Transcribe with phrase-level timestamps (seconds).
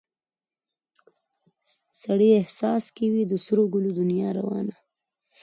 [2.03, 4.75] سړي احساس کې وي د سرو ګلو دنیا روانه